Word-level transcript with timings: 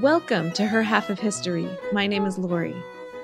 Welcome 0.00 0.52
to 0.52 0.66
Her 0.66 0.82
Half 0.82 1.08
of 1.08 1.18
History. 1.18 1.66
My 1.90 2.06
name 2.06 2.26
is 2.26 2.36
Lori. 2.36 2.76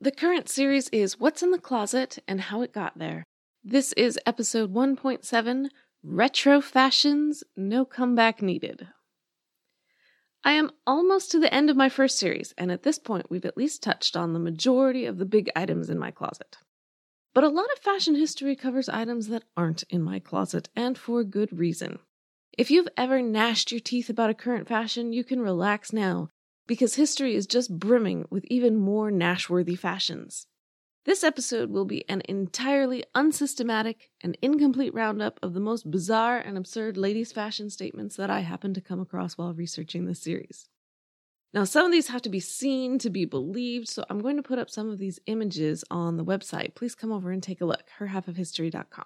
The 0.07 0.11
current 0.13 0.47
series 0.47 0.87
is 0.93 1.19
What's 1.19 1.43
in 1.43 1.51
the 1.51 1.59
Closet 1.59 2.19
and 2.29 2.39
How 2.39 2.61
It 2.61 2.71
Got 2.71 2.97
There. 2.97 3.25
This 3.61 3.91
is 3.97 4.17
episode 4.25 4.73
1.7 4.73 5.67
Retro 6.01 6.61
Fashions 6.61 7.43
No 7.57 7.83
Comeback 7.83 8.41
Needed. 8.41 8.87
I 10.45 10.53
am 10.53 10.71
almost 10.87 11.31
to 11.31 11.39
the 11.41 11.53
end 11.53 11.69
of 11.69 11.75
my 11.75 11.89
first 11.89 12.17
series, 12.17 12.53
and 12.57 12.71
at 12.71 12.83
this 12.83 12.97
point, 12.97 13.29
we've 13.29 13.43
at 13.43 13.57
least 13.57 13.83
touched 13.83 14.15
on 14.15 14.31
the 14.31 14.39
majority 14.39 15.05
of 15.05 15.17
the 15.17 15.25
big 15.25 15.49
items 15.57 15.89
in 15.89 15.99
my 15.99 16.11
closet. 16.11 16.55
But 17.33 17.43
a 17.43 17.49
lot 17.49 17.67
of 17.73 17.79
fashion 17.79 18.15
history 18.15 18.55
covers 18.55 18.87
items 18.87 19.27
that 19.27 19.43
aren't 19.57 19.83
in 19.89 20.01
my 20.01 20.19
closet, 20.19 20.69
and 20.73 20.97
for 20.97 21.21
good 21.25 21.51
reason. 21.51 21.99
If 22.57 22.71
you've 22.71 22.87
ever 22.95 23.21
gnashed 23.21 23.73
your 23.73 23.81
teeth 23.81 24.09
about 24.09 24.29
a 24.29 24.33
current 24.33 24.69
fashion, 24.69 25.11
you 25.11 25.25
can 25.25 25.41
relax 25.41 25.91
now, 25.91 26.29
because 26.67 26.95
history 26.95 27.33
is 27.33 27.47
just 27.47 27.79
brimming 27.79 28.25
with 28.29 28.45
even 28.45 28.75
more 28.75 29.09
gnashworthy 29.09 29.79
fashions. 29.79 30.47
This 31.05 31.23
episode 31.23 31.69
will 31.69 31.85
be 31.85 32.07
an 32.09 32.21
entirely 32.27 33.05
unsystematic 33.15 34.11
and 34.19 34.37
incomplete 34.41 34.93
roundup 34.93 35.39
of 35.41 35.53
the 35.53 35.61
most 35.61 35.89
bizarre 35.89 36.37
and 36.37 36.57
absurd 36.57 36.97
ladies' 36.97 37.31
fashion 37.31 37.69
statements 37.69 38.17
that 38.17 38.29
I 38.29 38.41
happened 38.41 38.75
to 38.75 38.81
come 38.81 38.99
across 38.99 39.37
while 39.37 39.53
researching 39.53 40.05
this 40.05 40.21
series. 40.21 40.67
Now, 41.53 41.63
some 41.63 41.85
of 41.85 41.93
these 41.93 42.09
have 42.09 42.21
to 42.23 42.29
be 42.29 42.41
seen 42.41 42.99
to 42.99 43.09
be 43.09 43.23
believed, 43.23 43.87
so 43.87 44.03
I'm 44.09 44.21
going 44.21 44.35
to 44.35 44.43
put 44.43 44.59
up 44.59 44.69
some 44.69 44.89
of 44.89 44.97
these 44.97 45.17
images 45.27 45.85
on 45.89 46.17
the 46.17 46.25
website. 46.25 46.75
Please 46.75 46.93
come 46.93 47.13
over 47.13 47.31
and 47.31 47.41
take 47.41 47.61
a 47.61 47.65
look, 47.65 47.85
herhalfofhistory.com. 47.99 49.05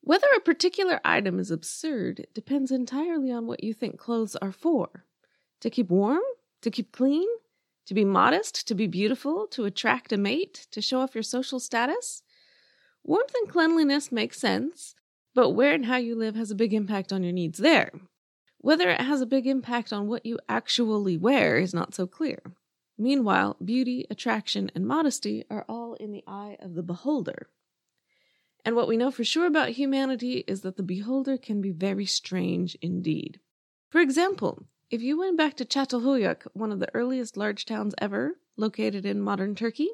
Whether 0.00 0.26
a 0.34 0.40
particular 0.40 0.98
item 1.04 1.38
is 1.38 1.50
absurd 1.50 2.26
depends 2.32 2.70
entirely 2.70 3.30
on 3.30 3.46
what 3.46 3.62
you 3.62 3.74
think 3.74 3.98
clothes 3.98 4.34
are 4.36 4.50
for. 4.50 5.04
To 5.60 5.68
keep 5.68 5.90
warm? 5.90 6.22
To 6.62 6.70
keep 6.70 6.92
clean? 6.92 7.26
To 7.86 7.94
be 7.94 8.04
modest, 8.04 8.68
to 8.68 8.74
be 8.74 8.86
beautiful, 8.86 9.46
to 9.48 9.64
attract 9.64 10.12
a 10.12 10.16
mate, 10.16 10.66
to 10.70 10.80
show 10.80 11.00
off 11.00 11.14
your 11.14 11.22
social 11.22 11.58
status? 11.58 12.22
Warmth 13.02 13.34
and 13.34 13.50
cleanliness 13.50 14.12
make 14.12 14.34
sense, 14.34 14.94
but 15.34 15.50
where 15.50 15.72
and 15.72 15.86
how 15.86 15.96
you 15.96 16.14
live 16.14 16.36
has 16.36 16.50
a 16.50 16.54
big 16.54 16.74
impact 16.74 17.12
on 17.12 17.22
your 17.22 17.32
needs 17.32 17.58
there. 17.58 17.90
Whether 18.58 18.90
it 18.90 19.00
has 19.00 19.20
a 19.20 19.26
big 19.26 19.46
impact 19.46 19.92
on 19.92 20.06
what 20.06 20.26
you 20.26 20.38
actually 20.48 21.16
wear 21.16 21.56
is 21.56 21.72
not 21.72 21.94
so 21.94 22.06
clear. 22.06 22.42
Meanwhile, 22.98 23.56
beauty, 23.64 24.06
attraction, 24.10 24.70
and 24.74 24.86
modesty 24.86 25.44
are 25.50 25.64
all 25.66 25.94
in 25.94 26.12
the 26.12 26.22
eye 26.26 26.58
of 26.60 26.74
the 26.74 26.82
beholder. 26.82 27.48
And 28.62 28.76
what 28.76 28.86
we 28.86 28.98
know 28.98 29.10
for 29.10 29.24
sure 29.24 29.46
about 29.46 29.70
humanity 29.70 30.44
is 30.46 30.60
that 30.60 30.76
the 30.76 30.82
beholder 30.82 31.38
can 31.38 31.62
be 31.62 31.70
very 31.70 32.04
strange 32.04 32.76
indeed. 32.82 33.40
For 33.88 34.02
example, 34.02 34.66
if 34.90 35.00
you 35.00 35.18
went 35.18 35.36
back 35.36 35.56
to 35.56 35.64
Çatalhöyük, 35.64 36.46
one 36.52 36.72
of 36.72 36.80
the 36.80 36.92
earliest 36.94 37.36
large 37.36 37.64
towns 37.64 37.94
ever, 37.98 38.36
located 38.56 39.06
in 39.06 39.20
modern 39.20 39.54
Turkey, 39.54 39.88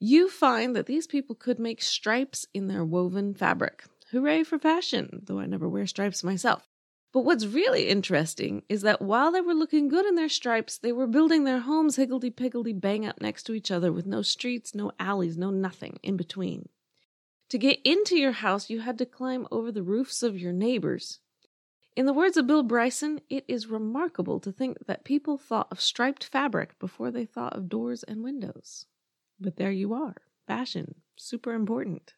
you 0.00 0.28
find 0.28 0.74
that 0.74 0.86
these 0.86 1.06
people 1.06 1.36
could 1.36 1.58
make 1.58 1.80
stripes 1.80 2.44
in 2.52 2.66
their 2.66 2.84
woven 2.84 3.34
fabric. 3.34 3.84
Hooray 4.10 4.42
for 4.42 4.58
fashion, 4.58 5.22
though 5.24 5.38
I 5.38 5.46
never 5.46 5.68
wear 5.68 5.86
stripes 5.86 6.24
myself. 6.24 6.68
But 7.12 7.24
what's 7.24 7.46
really 7.46 7.88
interesting 7.88 8.62
is 8.68 8.82
that 8.82 9.00
while 9.00 9.30
they 9.30 9.40
were 9.40 9.54
looking 9.54 9.88
good 9.88 10.04
in 10.04 10.16
their 10.16 10.28
stripes, 10.28 10.76
they 10.76 10.92
were 10.92 11.06
building 11.06 11.44
their 11.44 11.60
homes 11.60 11.96
higgledy 11.96 12.30
piggledy 12.30 12.72
bang 12.72 13.06
up 13.06 13.20
next 13.20 13.44
to 13.44 13.54
each 13.54 13.70
other 13.70 13.92
with 13.92 14.06
no 14.06 14.22
streets, 14.22 14.74
no 14.74 14.92
alleys, 14.98 15.38
no 15.38 15.50
nothing 15.50 15.98
in 16.02 16.16
between. 16.16 16.68
To 17.50 17.58
get 17.58 17.78
into 17.84 18.18
your 18.18 18.32
house, 18.32 18.68
you 18.68 18.80
had 18.80 18.98
to 18.98 19.06
climb 19.06 19.46
over 19.52 19.70
the 19.70 19.84
roofs 19.84 20.22
of 20.22 20.38
your 20.38 20.52
neighbors. 20.52 21.20
In 21.96 22.04
the 22.04 22.12
words 22.12 22.36
of 22.36 22.46
Bill 22.46 22.62
Bryson, 22.62 23.22
it 23.30 23.46
is 23.48 23.68
remarkable 23.68 24.38
to 24.40 24.52
think 24.52 24.86
that 24.86 25.02
people 25.02 25.38
thought 25.38 25.68
of 25.70 25.80
striped 25.80 26.24
fabric 26.24 26.78
before 26.78 27.10
they 27.10 27.24
thought 27.24 27.56
of 27.56 27.70
doors 27.70 28.02
and 28.02 28.22
windows. 28.22 28.84
But 29.40 29.56
there 29.56 29.70
you 29.70 29.94
are. 29.94 30.16
Fashion. 30.46 30.96
Super 31.16 31.54
important. 31.54 32.12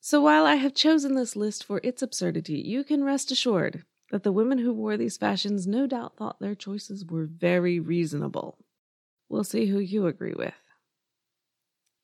So 0.00 0.22
while 0.22 0.46
I 0.46 0.54
have 0.54 0.72
chosen 0.72 1.14
this 1.14 1.36
list 1.36 1.64
for 1.64 1.82
its 1.84 2.00
absurdity, 2.00 2.58
you 2.60 2.82
can 2.82 3.04
rest 3.04 3.30
assured 3.30 3.84
that 4.10 4.22
the 4.22 4.32
women 4.32 4.56
who 4.56 4.72
wore 4.72 4.96
these 4.96 5.18
fashions 5.18 5.66
no 5.66 5.86
doubt 5.86 6.16
thought 6.16 6.40
their 6.40 6.54
choices 6.54 7.04
were 7.04 7.26
very 7.26 7.78
reasonable. 7.78 8.56
We'll 9.28 9.44
see 9.44 9.66
who 9.66 9.80
you 9.80 10.06
agree 10.06 10.34
with. 10.34 10.54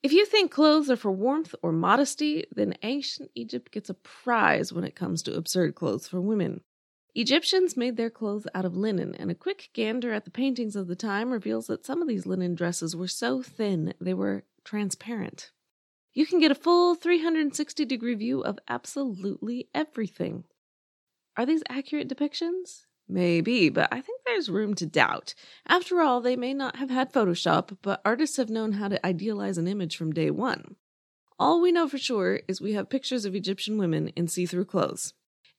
If 0.03 0.13
you 0.13 0.25
think 0.25 0.51
clothes 0.51 0.91
are 0.91 0.95
for 0.95 1.11
warmth 1.11 1.55
or 1.63 1.71
modesty, 1.71 2.45
then 2.51 2.75
ancient 2.83 3.31
Egypt 3.33 3.71
gets 3.71 3.89
a 3.89 3.95
prize 3.95 4.71
when 4.71 4.83
it 4.83 4.95
comes 4.95 5.23
to 5.23 5.35
absurd 5.35 5.73
clothes 5.73 6.07
for 6.07 6.21
women. 6.21 6.61
Egyptians 7.13 7.75
made 7.75 7.97
their 7.97 8.09
clothes 8.09 8.47
out 8.55 8.63
of 8.63 8.77
linen, 8.77 9.13
and 9.15 9.29
a 9.29 9.35
quick 9.35 9.69
gander 9.73 10.13
at 10.13 10.23
the 10.23 10.31
paintings 10.31 10.77
of 10.77 10.87
the 10.87 10.95
time 10.95 11.31
reveals 11.31 11.67
that 11.67 11.85
some 11.85 12.01
of 12.01 12.07
these 12.07 12.25
linen 12.25 12.55
dresses 12.55 12.95
were 12.95 13.07
so 13.07 13.41
thin 13.41 13.93
they 13.99 14.13
were 14.13 14.45
transparent. 14.63 15.51
You 16.13 16.25
can 16.25 16.39
get 16.39 16.51
a 16.51 16.55
full 16.55 16.95
360 16.95 17.85
degree 17.85 18.15
view 18.15 18.41
of 18.41 18.59
absolutely 18.67 19.67
everything. 19.73 20.45
Are 21.35 21.45
these 21.45 21.63
accurate 21.69 22.09
depictions? 22.09 22.85
Maybe, 23.09 23.67
but 23.67 23.89
I 23.91 23.99
think 23.99 24.21
there's 24.25 24.49
room 24.49 24.73
to 24.75 24.85
doubt. 24.85 25.35
After 25.67 25.99
all, 25.99 26.21
they 26.21 26.37
may 26.37 26.53
not 26.53 26.77
have 26.77 26.89
had 26.89 27.11
Photoshop, 27.11 27.77
but 27.81 28.01
artists 28.05 28.37
have 28.37 28.49
known 28.49 28.73
how 28.73 28.87
to 28.87 29.05
idealize 29.05 29.57
an 29.57 29.67
image 29.67 29.97
from 29.97 30.13
day 30.13 30.31
one. 30.31 30.75
All 31.37 31.59
we 31.59 31.73
know 31.73 31.89
for 31.89 31.97
sure 31.97 32.41
is 32.47 32.61
we 32.61 32.73
have 32.73 32.89
pictures 32.89 33.25
of 33.25 33.35
Egyptian 33.35 33.77
women 33.77 34.09
in 34.09 34.27
see 34.27 34.45
through 34.45 34.65
clothes. 34.65 35.13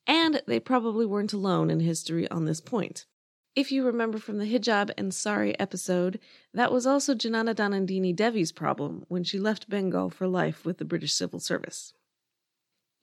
And 0.06 0.42
they 0.46 0.60
probably 0.60 1.06
weren't 1.06 1.32
alone 1.32 1.70
in 1.70 1.80
history 1.80 2.28
on 2.30 2.44
this 2.44 2.60
point. 2.60 3.06
If 3.54 3.70
you 3.70 3.84
remember 3.84 4.18
from 4.18 4.38
the 4.38 4.46
hijab 4.46 4.90
and 4.96 5.12
sari 5.12 5.58
episode, 5.60 6.18
that 6.54 6.72
was 6.72 6.86
also 6.86 7.14
Jnanadanandini 7.14 8.16
Devi's 8.16 8.50
problem 8.50 9.04
when 9.08 9.24
she 9.24 9.38
left 9.38 9.68
Bengal 9.68 10.08
for 10.08 10.26
life 10.26 10.64
with 10.64 10.78
the 10.78 10.86
British 10.86 11.12
Civil 11.12 11.38
Service. 11.38 11.92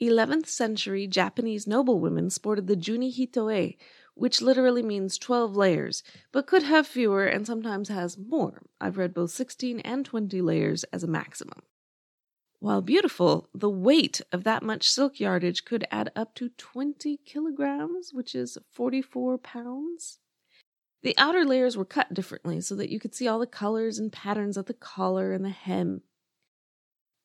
11th 0.02 0.48
century 0.48 1.06
Japanese 1.08 1.68
noblewomen 1.68 2.30
sported 2.30 2.68
the 2.68 2.76
juni 2.76 3.14
hitoe, 3.16 3.78
which 4.16 4.42
literally 4.42 4.82
means 4.82 5.18
12 5.18 5.56
layers, 5.56 6.04
but 6.32 6.48
could 6.48 6.64
have 6.64 6.88
fewer 6.88 7.26
and 7.26 7.46
sometimes 7.46 7.90
has 7.90 8.18
more. 8.18 8.64
I've 8.82 8.98
read 8.98 9.14
both 9.14 9.32
16 9.32 9.82
and 9.82 10.06
20 10.06 10.42
layers 10.42 10.84
as 10.86 11.04
a 11.04 11.08
maximum. 11.08 11.62
While 12.60 12.82
beautiful, 12.82 13.50
the 13.54 13.70
weight 13.70 14.20
of 14.34 14.44
that 14.44 14.64
much 14.64 14.90
silk 14.90 15.20
yardage 15.20 15.64
could 15.64 15.86
add 15.92 16.12
up 16.14 16.36
to 16.36 16.50
20 16.50 17.18
kilograms, 17.26 18.14
which 18.14 18.36
is 18.36 18.58
44 18.72 19.38
pounds. 19.38 20.20
The 21.02 21.18
outer 21.18 21.46
layers 21.46 21.78
were 21.78 21.86
cut 21.86 22.14
differently 22.14 22.60
so 22.60 22.76
that 22.76 22.90
you 22.90 23.00
could 23.00 23.16
see 23.16 23.30
all 23.30 23.40
the 23.40 23.48
colors 23.48 23.98
and 23.98 24.12
patterns 24.12 24.58
of 24.58 24.66
the 24.66 24.74
collar 24.74 25.32
and 25.32 25.46
the 25.46 25.50
hem. 25.50 26.02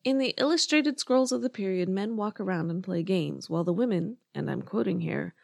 In 0.05 0.19
the 0.19 0.35
illustrated 0.39 1.01
scrolls 1.01 1.33
of 1.33 1.43
the 1.43 1.51
period, 1.51 1.89
men 1.89 2.17
walk 2.17 2.39
around 2.39 2.71
and 2.71 2.85
play 2.85 3.03
games, 3.03 3.51
while 3.51 3.65
the 3.65 3.73
women, 3.73 4.19
and 4.35 4.49
I'm 4.49 4.63
quoting 4.63 5.01
here, 5.01 5.35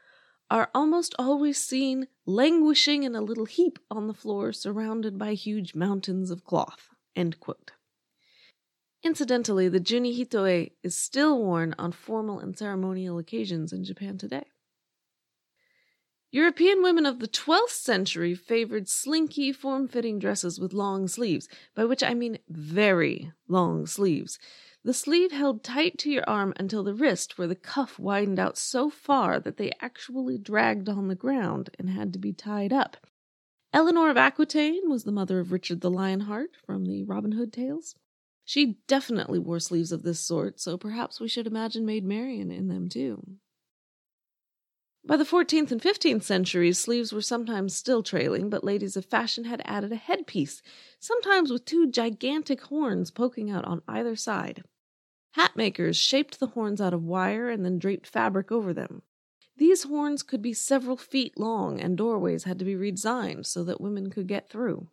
are 0.49 0.71
almost 0.73 1.17
always 1.19 1.59
seen 1.59 2.07
languishing 2.27 3.03
in 3.03 3.17
a 3.17 3.21
little 3.23 3.47
heap 3.47 3.81
on 3.91 4.07
the 4.07 4.15
floor 4.15 4.53
surrounded 4.53 5.19
by 5.19 5.35
huge 5.35 5.75
mountains 5.75 6.31
of 6.31 6.45
cloth. 6.45 6.91
End 7.17 7.41
quote. 7.41 7.73
Incidentally, 9.03 9.69
the 9.69 9.81
juni 9.81 10.19
hitoe 10.19 10.71
is 10.83 10.95
still 10.95 11.39
worn 11.39 11.75
on 11.79 11.91
formal 11.91 12.39
and 12.39 12.57
ceremonial 12.57 13.19
occasions 13.19 13.73
in 13.73 13.83
Japan 13.83 14.19
today. 14.19 14.45
European 16.33 16.83
women 16.83 17.07
of 17.07 17.19
the 17.19 17.27
12th 17.27 17.71
century 17.71 18.35
favored 18.35 18.89
slinky, 18.89 19.53
form 19.53 19.89
fitting 19.89 20.19
dresses 20.19 20.61
with 20.61 20.73
long 20.73 21.09
sleeves, 21.09 21.49
by 21.75 21.85
which 21.85 22.05
I 22.05 22.15
mean 22.15 22.39
very 22.49 23.33
long 23.49 23.87
sleeves. 23.87 24.39
The 24.85 24.95
sleeve 24.95 25.33
held 25.33 25.65
tight 25.65 25.99
to 25.99 26.11
your 26.11 26.29
arm 26.29 26.53
until 26.57 26.85
the 26.85 26.95
wrist, 26.95 27.37
where 27.37 27.49
the 27.49 27.57
cuff 27.57 27.99
widened 27.99 28.39
out 28.39 28.57
so 28.57 28.91
far 28.91 29.41
that 29.41 29.57
they 29.57 29.73
actually 29.81 30.39
dragged 30.39 30.89
on 30.89 31.09
the 31.09 31.17
ground 31.17 31.71
and 31.79 31.91
had 31.91 32.13
to 32.13 32.19
be 32.19 32.33
tied 32.33 32.73
up. 32.73 32.97
Eleanor 33.73 34.09
of 34.09 34.17
Aquitaine 34.17 34.89
was 34.89 35.05
the 35.05 35.13
mother 35.13 35.41
of 35.41 35.53
Richard 35.53 35.81
the 35.81 35.91
Lionheart 35.91 36.51
from 36.65 36.85
the 36.85 37.03
Robin 37.05 37.33
Hood 37.33 37.53
tales. 37.53 37.97
She 38.51 38.79
definitely 38.89 39.39
wore 39.39 39.61
sleeves 39.61 39.93
of 39.93 40.03
this 40.03 40.19
sort, 40.19 40.59
so 40.59 40.77
perhaps 40.77 41.21
we 41.21 41.29
should 41.29 41.47
imagine 41.47 41.87
Maid 41.87 42.05
Marian 42.05 42.51
in 42.51 42.67
them 42.67 42.89
too. 42.89 43.37
By 45.05 45.17
the 45.17 45.23
14th 45.23 45.71
and 45.71 45.81
15th 45.81 46.25
centuries, 46.25 46.77
sleeves 46.77 47.13
were 47.13 47.23
sometimes 47.23 47.77
still 47.77 48.03
trailing, 48.03 48.51
but 48.51 48.65
ladies 48.65 48.97
of 48.97 49.05
fashion 49.05 49.45
had 49.45 49.63
added 49.65 49.93
a 49.93 49.95
headpiece, 49.95 50.63
sometimes 50.99 51.53
with 51.53 51.65
two 51.65 51.89
gigantic 51.89 52.63
horns 52.63 53.13
poking 53.13 53.53
out 53.53 53.65
on 53.67 53.83
either 53.87 54.17
side. 54.17 54.65
Hat 55.35 55.55
makers 55.55 55.97
shaped 55.97 56.41
the 56.41 56.49
horns 56.49 56.81
out 56.81 56.93
of 56.93 57.05
wire 57.05 57.51
and 57.51 57.65
then 57.65 57.79
draped 57.79 58.09
fabric 58.09 58.51
over 58.51 58.75
them. 58.75 59.03
These 59.59 59.85
horns 59.85 60.25
could 60.25 60.43
be 60.43 60.55
several 60.55 60.97
feet 60.97 61.39
long, 61.39 61.81
and 61.81 61.97
doorways 61.97 62.43
had 62.43 62.59
to 62.59 62.65
be 62.65 62.75
redesigned 62.75 63.47
so 63.47 63.63
that 63.63 63.81
women 63.81 64.11
could 64.11 64.27
get 64.27 64.51
through. 64.51 64.89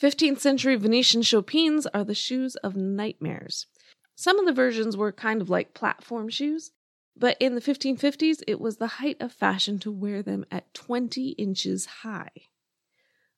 15th 0.00 0.38
century 0.38 0.76
Venetian 0.76 1.20
chopines 1.20 1.86
are 1.88 2.04
the 2.04 2.14
shoes 2.14 2.56
of 2.56 2.74
nightmares. 2.74 3.66
Some 4.14 4.38
of 4.38 4.46
the 4.46 4.52
versions 4.52 4.96
were 4.96 5.12
kind 5.12 5.42
of 5.42 5.50
like 5.50 5.74
platform 5.74 6.30
shoes, 6.30 6.70
but 7.14 7.36
in 7.38 7.54
the 7.54 7.60
1550s, 7.60 8.42
it 8.48 8.60
was 8.60 8.78
the 8.78 8.86
height 8.86 9.18
of 9.20 9.30
fashion 9.30 9.78
to 9.80 9.92
wear 9.92 10.22
them 10.22 10.46
at 10.50 10.72
20 10.72 11.30
inches 11.32 11.84
high. 12.02 12.30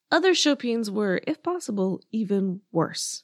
Other 0.09 0.33
chopines 0.33 0.89
were, 0.89 1.19
if 1.27 1.43
possible, 1.43 1.99
even 2.13 2.61
worse. 2.71 3.23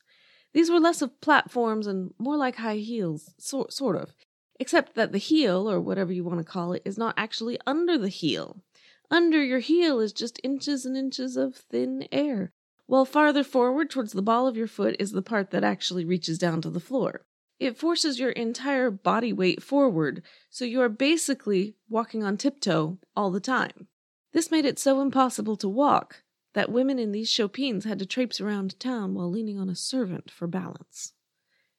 These 0.54 0.70
were 0.70 0.80
less 0.80 1.02
of 1.02 1.22
platforms 1.22 1.88
and 1.88 2.14
more 2.18 2.36
like 2.36 2.58
high 2.58 2.78
heels, 2.78 3.34
so, 3.38 3.68
sort 3.70 3.96
of, 3.96 4.14
except 4.60 4.96
that 4.96 5.14
the 5.14 5.18
heel, 5.18 5.70
or 5.70 5.80
whatever 5.80 6.12
you 6.12 6.26
want 6.26 6.40
to 6.40 6.44
call 6.44 6.74
it, 6.74 6.82
is 6.84 6.98
not 6.98 7.14
actually 7.16 7.58
under 7.66 7.98
the 7.98 8.10
heel. 8.10 8.64
Under 9.10 9.42
your 9.42 9.60
heel 9.60 10.02
is 10.02 10.12
just 10.12 10.42
inches 10.44 10.86
and 10.86 10.98
inches 10.98 11.38
of 11.38 11.56
thin 11.56 12.06
air, 12.12 12.52
while 12.90 13.06
farther 13.06 13.44
forward 13.44 13.88
towards 13.88 14.14
the 14.14 14.22
ball 14.22 14.48
of 14.48 14.58
your 14.58 14.66
foot 14.66 14.96
is 14.98 15.12
the 15.12 15.22
part 15.22 15.52
that 15.52 15.64
actually 15.64 16.04
reaches 16.04 16.40
down 16.40 16.60
to 16.60 16.72
the 16.72 16.80
floor. 16.80 17.22
It 17.60 17.78
forces 17.78 18.20
your 18.20 18.32
entire 18.32 18.90
body 18.90 19.32
weight 19.32 19.62
forward, 19.62 20.24
so 20.50 20.66
you 20.66 20.82
are 20.82 20.90
basically 20.90 21.76
walking 21.88 22.24
on 22.24 22.36
tiptoe 22.36 22.98
all 23.16 23.30
the 23.30 23.40
time. 23.40 23.86
This 24.34 24.50
made 24.50 24.66
it 24.66 24.80
so 24.80 25.02
impossible 25.02 25.56
to 25.58 25.70
walk 25.70 26.24
that 26.56 26.72
women 26.72 26.98
in 26.98 27.12
these 27.12 27.30
chopines 27.30 27.86
had 27.86 28.00
to 28.00 28.08
traipse 28.08 28.42
around 28.42 28.80
town 28.80 29.14
while 29.14 29.30
leaning 29.30 29.60
on 29.60 29.70
a 29.70 29.76
servant 29.76 30.32
for 30.32 30.48
balance. 30.48 31.14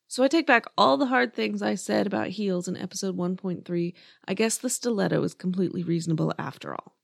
So 0.06 0.22
I 0.22 0.28
take 0.28 0.46
back 0.46 0.66
all 0.78 0.96
the 0.96 1.06
hard 1.06 1.34
things 1.34 1.60
I 1.60 1.74
said 1.74 2.06
about 2.06 2.28
heels 2.28 2.68
in 2.68 2.76
episode 2.76 3.16
1.3. 3.16 3.94
I 4.28 4.34
guess 4.34 4.58
the 4.58 4.70
stiletto 4.70 5.24
is 5.24 5.34
completely 5.34 5.82
reasonable 5.82 6.32
after 6.38 6.72
all. 6.72 6.99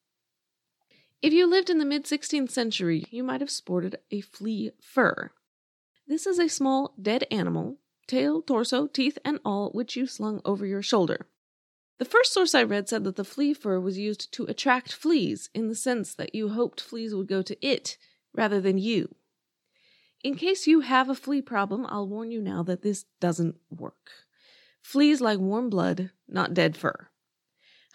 If 1.23 1.33
you 1.33 1.47
lived 1.47 1.71
in 1.71 1.79
the 1.79 1.85
mid 1.85 2.05
16th 2.05 2.51
century, 2.51 3.07
you 3.11 3.25
might 3.25 3.41
have 3.41 3.51
sported 3.51 3.97
a 4.11 4.21
flea 4.21 4.73
fur. 4.81 5.31
This 6.07 6.27
is 6.27 6.39
a 6.39 6.49
small 6.49 6.95
dead 7.01 7.27
animal 7.31 7.79
tail, 8.07 8.41
torso, 8.41 8.87
teeth, 8.87 9.19
and 9.25 9.41
all, 9.45 9.71
which 9.71 9.97
you 9.97 10.07
slung 10.07 10.41
over 10.45 10.65
your 10.65 10.83
shoulder. 10.83 11.27
The 11.99 12.05
first 12.05 12.33
source 12.33 12.55
I 12.55 12.63
read 12.63 12.89
said 12.89 13.05
that 13.05 13.17
the 13.17 13.25
flea 13.25 13.55
fur 13.55 13.81
was 13.81 13.99
used 13.99 14.31
to 14.35 14.45
attract 14.45 14.93
fleas 14.93 15.51
in 15.55 15.69
the 15.69 15.75
sense 15.75 16.15
that 16.15 16.35
you 16.35 16.51
hoped 16.51 16.81
fleas 16.81 17.15
would 17.15 17.27
go 17.27 17.43
to 17.43 17.67
it 17.67 17.97
rather 18.33 18.61
than 18.61 18.79
you. 18.79 19.15
In 20.23 20.37
case 20.37 20.67
you 20.67 20.81
have 20.81 21.09
a 21.09 21.15
flea 21.15 21.43
problem, 21.43 21.87
I'll 21.89 22.09
warn 22.09 22.31
you 22.31 22.41
now 22.41 22.62
that 22.65 22.83
this 22.83 23.07
doesn't 23.21 23.57
work. 23.71 24.11
Fleas 24.83 25.21
like 25.21 25.39
warm 25.39 25.71
blood, 25.71 26.11
not 26.29 26.55
dead 26.55 26.77
fur. 26.77 27.09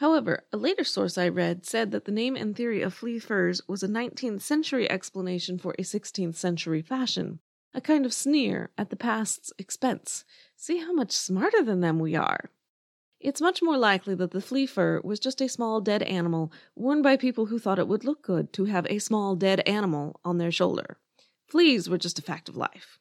However, 0.02 0.46
a 0.52 0.58
later 0.58 0.84
source 0.84 1.16
I 1.16 1.28
read 1.28 1.64
said 1.64 1.92
that 1.92 2.06
the 2.06 2.12
name 2.12 2.36
and 2.36 2.56
theory 2.56 2.82
of 2.82 2.92
flea 2.92 3.20
furs 3.20 3.62
was 3.68 3.84
a 3.84 3.88
19th 3.88 4.42
century 4.42 4.90
explanation 4.90 5.60
for 5.60 5.76
a 5.78 5.84
16th 5.84 6.34
century 6.34 6.82
fashion, 6.82 7.38
a 7.76 7.82
kind 7.82 8.04
of 8.04 8.12
sneer 8.12 8.72
at 8.80 8.90
the 8.90 8.96
past's 8.96 9.54
expense. 9.60 10.26
See 10.56 10.80
how 10.80 10.92
much 10.92 11.12
smarter 11.12 11.62
than 11.62 11.82
them 11.82 12.00
we 12.00 12.16
are. 12.16 12.50
It's 13.20 13.42
much 13.42 13.62
more 13.62 13.78
likely 13.78 14.16
that 14.16 14.32
the 14.32 14.42
flea 14.42 14.66
fur 14.66 15.02
was 15.04 15.20
just 15.20 15.40
a 15.40 15.48
small 15.48 15.82
dead 15.82 16.02
animal 16.02 16.52
worn 16.76 17.04
by 17.04 17.16
people 17.16 17.46
who 17.46 17.60
thought 17.60 17.78
it 17.78 17.88
would 17.88 18.04
look 18.04 18.24
good 18.24 18.52
to 18.54 18.66
have 18.66 18.88
a 18.90 18.98
small 18.98 19.36
dead 19.36 19.60
animal 19.68 20.20
on 20.26 20.40
their 20.40 20.52
shoulder. 20.52 20.98
Fleas 21.46 21.88
were 21.88 22.00
just 22.00 22.18
a 22.18 22.24
fact 22.24 22.50
of 22.50 22.58
life. 22.58 22.98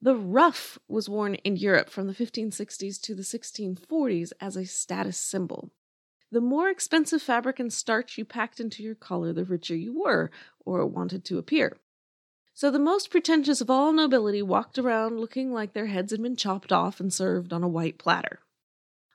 The 0.00 0.16
ruff 0.16 0.78
was 0.88 1.08
worn 1.08 1.36
in 1.36 1.56
Europe 1.56 1.88
from 1.88 2.06
the 2.06 2.14
1560s 2.14 3.00
to 3.02 3.14
the 3.14 3.22
1640s 3.22 4.32
as 4.40 4.56
a 4.56 4.66
status 4.66 5.18
symbol. 5.18 5.72
The 6.30 6.40
more 6.40 6.68
expensive 6.68 7.22
fabric 7.22 7.58
and 7.58 7.72
starch 7.72 8.18
you 8.18 8.24
packed 8.24 8.60
into 8.60 8.82
your 8.82 8.94
collar, 8.94 9.32
the 9.32 9.44
richer 9.44 9.76
you 9.76 9.98
were, 9.98 10.30
or 10.64 10.84
wanted 10.86 11.24
to 11.26 11.38
appear. 11.38 11.78
So 12.52 12.70
the 12.70 12.78
most 12.78 13.10
pretentious 13.10 13.60
of 13.60 13.70
all 13.70 13.92
nobility 13.92 14.42
walked 14.42 14.78
around 14.78 15.20
looking 15.20 15.52
like 15.52 15.72
their 15.72 15.86
heads 15.86 16.10
had 16.10 16.22
been 16.22 16.36
chopped 16.36 16.72
off 16.72 17.00
and 17.00 17.12
served 17.12 17.52
on 17.52 17.62
a 17.62 17.68
white 17.68 17.98
platter. 17.98 18.40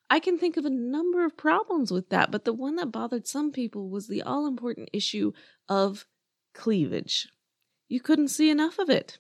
I 0.10 0.19
can 0.19 0.38
think 0.38 0.57
of 0.57 0.66
a 0.66 0.69
number 0.69 1.25
of 1.25 1.38
problems 1.38 1.92
with 1.92 2.10
that, 2.10 2.31
but 2.31 2.44
the 2.44 2.54
one 2.54 2.75
that 2.75 2.92
bothered 2.92 3.27
some 3.27 3.51
people 3.51 3.89
was 3.89 4.07
the 4.07 4.22
all 4.22 4.45
important 4.45 4.89
issue 4.94 5.31
of 5.69 6.06
cleavage. 6.54 7.30
You 7.88 8.00
couldn't 8.00 8.27
see 8.27 8.50
enough 8.50 8.77
of 8.77 8.89
it. 8.89 9.19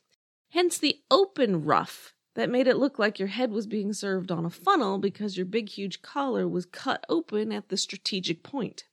Hence 0.51 0.77
the 0.77 0.99
open 1.09 1.63
ruff 1.63 2.13
that 2.35 2.49
made 2.49 2.67
it 2.67 2.77
look 2.77 2.99
like 2.99 3.19
your 3.19 3.29
head 3.29 3.51
was 3.51 3.67
being 3.67 3.93
served 3.93 4.31
on 4.31 4.45
a 4.45 4.49
funnel 4.49 4.97
because 4.97 5.37
your 5.37 5.45
big, 5.45 5.69
huge 5.69 6.01
collar 6.01 6.47
was 6.47 6.65
cut 6.65 7.05
open 7.07 7.51
at 7.51 7.69
the 7.69 7.77
strategic 7.77 8.43
point. 8.43 8.85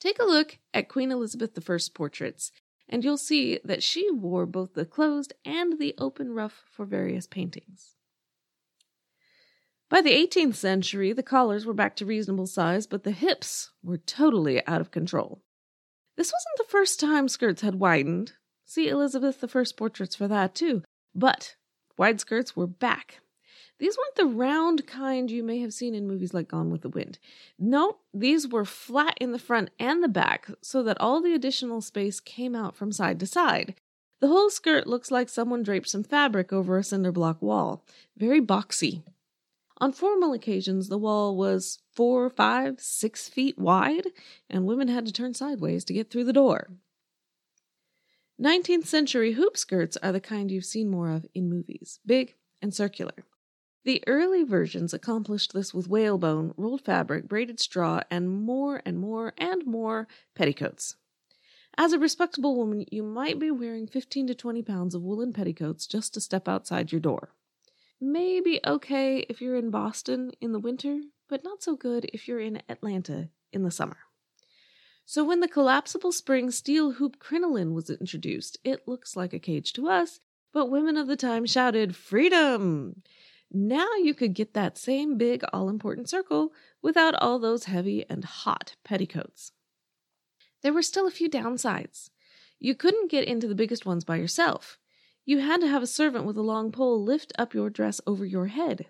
Take 0.00 0.18
a 0.20 0.24
look 0.24 0.58
at 0.72 0.88
Queen 0.88 1.10
Elizabeth 1.10 1.58
I's 1.68 1.88
portraits 1.88 2.52
and 2.88 3.02
you'll 3.02 3.16
see 3.16 3.58
that 3.64 3.82
she 3.82 4.10
wore 4.12 4.46
both 4.46 4.74
the 4.74 4.84
closed 4.84 5.32
and 5.44 5.78
the 5.78 5.94
open 5.98 6.32
ruff 6.34 6.62
for 6.70 6.84
various 6.84 7.26
paintings. 7.26 7.96
By 9.88 10.02
the 10.02 10.10
18th 10.10 10.54
century, 10.54 11.12
the 11.12 11.22
collars 11.22 11.66
were 11.66 11.74
back 11.74 11.96
to 11.96 12.06
reasonable 12.06 12.46
size, 12.46 12.86
but 12.86 13.02
the 13.02 13.10
hips 13.10 13.70
were 13.82 13.98
totally 13.98 14.64
out 14.66 14.80
of 14.80 14.90
control. 14.90 15.42
This 16.16 16.32
wasn't 16.32 16.58
the 16.58 16.70
first 16.70 17.00
time 17.00 17.28
skirts 17.28 17.62
had 17.62 17.74
widened. 17.74 18.32
See 18.64 18.88
Elizabeth 18.88 19.44
I's 19.54 19.72
portraits 19.72 20.14
for 20.14 20.28
that, 20.28 20.54
too. 20.54 20.82
But 21.14 21.56
wide 21.96 22.20
skirts 22.20 22.56
were 22.56 22.66
back, 22.66 23.20
these 23.82 23.98
weren't 23.98 24.14
the 24.14 24.36
round 24.36 24.86
kind 24.86 25.28
you 25.28 25.42
may 25.42 25.58
have 25.58 25.74
seen 25.74 25.94
in 25.94 26.06
movies 26.06 26.32
like 26.32 26.46
Gone 26.46 26.70
with 26.70 26.82
the 26.82 26.88
Wind. 26.88 27.18
No, 27.58 27.96
these 28.14 28.46
were 28.46 28.64
flat 28.64 29.18
in 29.20 29.32
the 29.32 29.40
front 29.40 29.70
and 29.78 30.04
the 30.04 30.08
back 30.08 30.48
so 30.60 30.84
that 30.84 31.00
all 31.00 31.20
the 31.20 31.34
additional 31.34 31.80
space 31.80 32.20
came 32.20 32.54
out 32.54 32.76
from 32.76 32.92
side 32.92 33.18
to 33.18 33.26
side. 33.26 33.74
The 34.20 34.28
whole 34.28 34.50
skirt 34.50 34.86
looks 34.86 35.10
like 35.10 35.28
someone 35.28 35.64
draped 35.64 35.88
some 35.88 36.04
fabric 36.04 36.52
over 36.52 36.78
a 36.78 36.84
cinder 36.84 37.10
block 37.10 37.42
wall. 37.42 37.84
Very 38.16 38.40
boxy. 38.40 39.02
On 39.78 39.90
formal 39.90 40.32
occasions, 40.32 40.88
the 40.88 40.96
wall 40.96 41.36
was 41.36 41.80
four, 41.92 42.30
five, 42.30 42.78
six 42.78 43.28
feet 43.28 43.58
wide, 43.58 44.06
and 44.48 44.64
women 44.64 44.86
had 44.86 45.06
to 45.06 45.12
turn 45.12 45.34
sideways 45.34 45.84
to 45.86 45.92
get 45.92 46.08
through 46.08 46.22
the 46.22 46.32
door. 46.32 46.68
19th 48.40 48.86
century 48.86 49.32
hoop 49.32 49.56
skirts 49.56 49.96
are 49.98 50.10
the 50.10 50.20
kind 50.20 50.50
you've 50.50 50.64
seen 50.64 50.90
more 50.90 51.10
of 51.10 51.26
in 51.34 51.50
movies 51.50 52.00
big 52.06 52.34
and 52.62 52.74
circular. 52.74 53.24
The 53.84 54.02
early 54.06 54.42
versions 54.42 54.94
accomplished 54.94 55.52
this 55.52 55.74
with 55.74 55.88
whalebone, 55.88 56.54
rolled 56.56 56.84
fabric, 56.84 57.28
braided 57.28 57.60
straw, 57.60 58.00
and 58.10 58.30
more 58.30 58.80
and 58.86 58.98
more 58.98 59.34
and 59.36 59.66
more 59.66 60.06
petticoats. 60.34 60.96
As 61.76 61.92
a 61.92 61.98
respectable 61.98 62.56
woman, 62.56 62.84
you 62.90 63.02
might 63.02 63.38
be 63.38 63.50
wearing 63.50 63.86
15 63.86 64.28
to 64.28 64.34
20 64.34 64.62
pounds 64.62 64.94
of 64.94 65.02
woolen 65.02 65.32
petticoats 65.32 65.86
just 65.86 66.14
to 66.14 66.20
step 66.20 66.48
outside 66.48 66.92
your 66.92 67.00
door. 67.00 67.30
Maybe 68.00 68.60
okay 68.66 69.26
if 69.28 69.40
you're 69.40 69.56
in 69.56 69.70
Boston 69.70 70.32
in 70.40 70.52
the 70.52 70.58
winter, 70.58 71.00
but 71.28 71.44
not 71.44 71.62
so 71.62 71.76
good 71.76 72.06
if 72.12 72.28
you're 72.28 72.40
in 72.40 72.62
Atlanta 72.68 73.30
in 73.52 73.62
the 73.62 73.70
summer. 73.70 73.98
So 75.04 75.24
when 75.24 75.40
the 75.40 75.48
collapsible 75.48 76.12
spring 76.12 76.50
steel 76.50 76.92
hoop 76.92 77.18
crinoline 77.18 77.74
was 77.74 77.90
introduced, 77.90 78.58
it 78.64 78.86
looks 78.86 79.16
like 79.16 79.32
a 79.32 79.38
cage 79.38 79.72
to 79.74 79.88
us, 79.88 80.20
but 80.52 80.70
women 80.70 80.96
of 80.96 81.06
the 81.06 81.16
time 81.16 81.46
shouted, 81.46 81.96
Freedom! 81.96 83.02
Now 83.50 83.88
you 84.02 84.14
could 84.14 84.32
get 84.32 84.54
that 84.54 84.78
same 84.78 85.18
big, 85.18 85.42
all 85.52 85.68
important 85.68 86.08
circle 86.08 86.52
without 86.80 87.14
all 87.16 87.38
those 87.38 87.64
heavy 87.64 88.04
and 88.08 88.24
hot 88.24 88.76
petticoats. 88.82 89.52
There 90.62 90.72
were 90.72 90.82
still 90.82 91.06
a 91.06 91.10
few 91.10 91.28
downsides. 91.28 92.08
You 92.58 92.74
couldn't 92.74 93.10
get 93.10 93.24
into 93.24 93.46
the 93.46 93.54
biggest 93.54 93.84
ones 93.84 94.04
by 94.04 94.16
yourself. 94.16 94.78
You 95.24 95.38
had 95.38 95.60
to 95.60 95.68
have 95.68 95.82
a 95.82 95.86
servant 95.86 96.24
with 96.24 96.36
a 96.36 96.42
long 96.42 96.72
pole 96.72 97.02
lift 97.02 97.32
up 97.38 97.52
your 97.52 97.68
dress 97.68 98.00
over 98.06 98.24
your 98.24 98.46
head. 98.46 98.86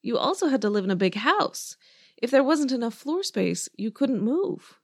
You 0.00 0.16
also 0.16 0.48
had 0.48 0.62
to 0.62 0.70
live 0.70 0.84
in 0.84 0.90
a 0.90 0.96
big 0.96 1.16
house. 1.16 1.76
If 2.16 2.30
there 2.30 2.44
wasn't 2.44 2.72
enough 2.72 2.94
floor 2.94 3.22
space, 3.22 3.68
you 3.76 3.90
couldn't 3.90 4.22
move. 4.22 4.79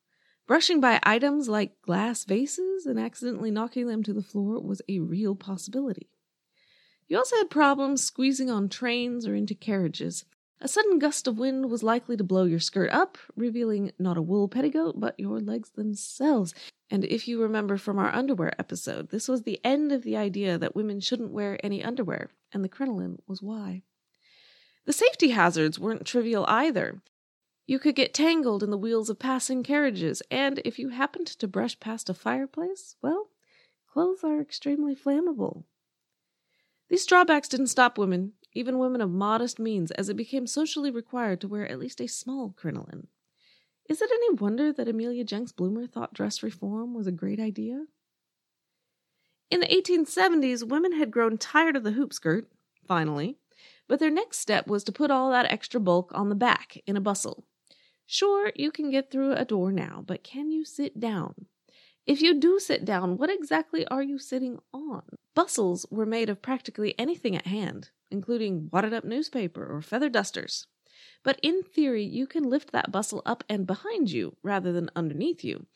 Brushing 0.46 0.80
by 0.80 1.00
items 1.02 1.48
like 1.48 1.80
glass 1.82 2.24
vases 2.24 2.86
and 2.86 3.00
accidentally 3.00 3.50
knocking 3.50 3.88
them 3.88 4.02
to 4.04 4.12
the 4.12 4.22
floor 4.22 4.60
was 4.60 4.80
a 4.88 5.00
real 5.00 5.34
possibility. 5.34 6.08
You 7.08 7.18
also 7.18 7.36
had 7.36 7.50
problems 7.50 8.04
squeezing 8.04 8.50
on 8.50 8.68
trains 8.68 9.26
or 9.26 9.34
into 9.34 9.54
carriages. 9.54 10.24
A 10.60 10.68
sudden 10.68 10.98
gust 10.98 11.26
of 11.26 11.38
wind 11.38 11.68
was 11.68 11.82
likely 11.82 12.16
to 12.16 12.24
blow 12.24 12.44
your 12.44 12.60
skirt 12.60 12.90
up, 12.90 13.18
revealing 13.34 13.92
not 13.98 14.16
a 14.16 14.22
wool 14.22 14.48
petticoat, 14.48 14.98
but 14.98 15.18
your 15.18 15.40
legs 15.40 15.70
themselves. 15.70 16.54
And 16.90 17.04
if 17.04 17.26
you 17.26 17.42
remember 17.42 17.76
from 17.76 17.98
our 17.98 18.14
underwear 18.14 18.58
episode, 18.58 19.10
this 19.10 19.28
was 19.28 19.42
the 19.42 19.60
end 19.64 19.92
of 19.92 20.02
the 20.02 20.16
idea 20.16 20.56
that 20.58 20.76
women 20.76 21.00
shouldn't 21.00 21.32
wear 21.32 21.58
any 21.62 21.82
underwear, 21.82 22.30
and 22.52 22.64
the 22.64 22.68
crinoline 22.68 23.18
was 23.26 23.42
why. 23.42 23.82
The 24.84 24.92
safety 24.92 25.30
hazards 25.30 25.78
weren't 25.78 26.06
trivial 26.06 26.44
either. 26.48 27.02
You 27.68 27.80
could 27.80 27.96
get 27.96 28.14
tangled 28.14 28.62
in 28.62 28.70
the 28.70 28.78
wheels 28.78 29.10
of 29.10 29.18
passing 29.18 29.64
carriages, 29.64 30.22
and 30.30 30.60
if 30.64 30.78
you 30.78 30.90
happened 30.90 31.26
to 31.26 31.48
brush 31.48 31.78
past 31.80 32.08
a 32.08 32.14
fireplace, 32.14 32.94
well, 33.02 33.30
clothes 33.88 34.22
are 34.22 34.40
extremely 34.40 34.94
flammable. 34.94 35.64
These 36.88 37.06
drawbacks 37.06 37.48
didn't 37.48 37.66
stop 37.66 37.98
women, 37.98 38.34
even 38.52 38.78
women 38.78 39.00
of 39.00 39.10
modest 39.10 39.58
means, 39.58 39.90
as 39.90 40.08
it 40.08 40.14
became 40.14 40.46
socially 40.46 40.92
required 40.92 41.40
to 41.40 41.48
wear 41.48 41.66
at 41.68 41.80
least 41.80 42.00
a 42.00 42.06
small 42.06 42.54
crinoline. 42.56 43.08
Is 43.88 44.00
it 44.00 44.10
any 44.12 44.34
wonder 44.34 44.72
that 44.72 44.88
Amelia 44.88 45.24
Jenks 45.24 45.50
Bloomer 45.50 45.88
thought 45.88 46.14
dress 46.14 46.44
reform 46.44 46.94
was 46.94 47.08
a 47.08 47.12
great 47.12 47.40
idea? 47.40 47.86
In 49.50 49.58
the 49.58 49.66
1870s, 49.66 50.68
women 50.68 50.92
had 50.92 51.10
grown 51.10 51.36
tired 51.36 51.74
of 51.74 51.82
the 51.82 51.92
hoop 51.92 52.12
skirt, 52.12 52.48
finally, 52.86 53.38
but 53.88 53.98
their 53.98 54.10
next 54.10 54.38
step 54.38 54.68
was 54.68 54.84
to 54.84 54.92
put 54.92 55.10
all 55.10 55.30
that 55.30 55.50
extra 55.50 55.80
bulk 55.80 56.12
on 56.14 56.28
the 56.28 56.34
back 56.36 56.78
in 56.86 56.96
a 56.96 57.00
bustle. 57.00 57.44
Sure, 58.06 58.52
you 58.54 58.70
can 58.70 58.90
get 58.90 59.10
through 59.10 59.32
a 59.32 59.44
door 59.44 59.72
now, 59.72 60.02
but 60.06 60.22
can 60.24 60.50
you 60.50 60.64
sit 60.64 60.98
down? 60.98 61.46
If 62.06 62.22
you 62.22 62.38
do 62.38 62.58
sit 62.60 62.84
down, 62.84 63.16
what 63.16 63.30
exactly 63.30 63.86
are 63.88 64.02
you 64.02 64.18
sitting 64.18 64.60
on? 64.72 65.02
Bustles 65.34 65.86
were 65.90 66.06
made 66.06 66.28
of 66.28 66.40
practically 66.40 66.94
anything 66.98 67.34
at 67.34 67.46
hand, 67.46 67.90
including 68.10 68.70
wadded 68.72 68.94
up 68.94 69.04
newspaper 69.04 69.66
or 69.66 69.82
feather 69.82 70.08
dusters. 70.08 70.66
But 71.24 71.40
in 71.42 71.62
theory, 71.62 72.04
you 72.04 72.26
can 72.26 72.44
lift 72.48 72.70
that 72.72 72.92
bustle 72.92 73.22
up 73.26 73.42
and 73.48 73.66
behind 73.66 74.10
you 74.10 74.36
rather 74.42 74.72
than 74.72 74.90
underneath 74.94 75.42
you, 75.42 75.66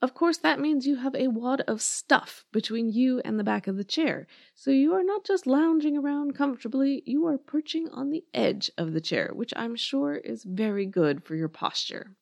of 0.00 0.14
course, 0.14 0.38
that 0.38 0.60
means 0.60 0.86
you 0.86 0.96
have 0.96 1.14
a 1.16 1.28
wad 1.28 1.62
of 1.62 1.82
stuff 1.82 2.44
between 2.52 2.88
you 2.88 3.20
and 3.24 3.38
the 3.38 3.44
back 3.44 3.66
of 3.66 3.76
the 3.76 3.84
chair, 3.84 4.26
so 4.54 4.70
you 4.70 4.92
are 4.94 5.02
not 5.02 5.24
just 5.24 5.46
lounging 5.46 5.96
around 5.96 6.36
comfortably, 6.36 7.02
you 7.04 7.26
are 7.26 7.38
perching 7.38 7.88
on 7.88 8.10
the 8.10 8.24
edge 8.32 8.70
of 8.78 8.92
the 8.92 9.00
chair, 9.00 9.32
which 9.34 9.52
I'm 9.56 9.74
sure 9.74 10.14
is 10.14 10.44
very 10.44 10.86
good 10.86 11.24
for 11.24 11.34
your 11.34 11.48
posture. 11.48 12.14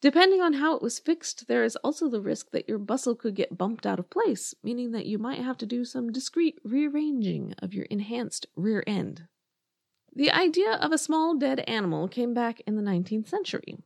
Depending 0.00 0.42
on 0.42 0.54
how 0.54 0.76
it 0.76 0.82
was 0.82 0.98
fixed, 0.98 1.48
there 1.48 1.64
is 1.64 1.76
also 1.76 2.08
the 2.08 2.20
risk 2.20 2.50
that 2.50 2.68
your 2.68 2.78
bustle 2.78 3.14
could 3.14 3.34
get 3.34 3.56
bumped 3.56 3.86
out 3.86 3.98
of 3.98 4.10
place, 4.10 4.54
meaning 4.62 4.90
that 4.92 5.06
you 5.06 5.18
might 5.18 5.40
have 5.40 5.56
to 5.58 5.66
do 5.66 5.84
some 5.84 6.12
discreet 6.12 6.58
rearranging 6.64 7.54
of 7.60 7.72
your 7.72 7.86
enhanced 7.86 8.46
rear 8.56 8.84
end. 8.86 9.26
The 10.14 10.30
idea 10.30 10.72
of 10.72 10.92
a 10.92 10.98
small 10.98 11.36
dead 11.36 11.60
animal 11.60 12.08
came 12.08 12.34
back 12.34 12.60
in 12.66 12.76
the 12.76 12.82
19th 12.82 13.28
century. 13.28 13.78